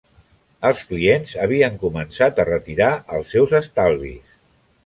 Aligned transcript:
Els 0.69 0.79
clients 0.91 1.33
havien 1.43 1.77
començat 1.85 2.43
a 2.45 2.47
retirar 2.49 2.91
els 3.19 3.33
seus 3.37 3.55
estalvis. 3.63 4.37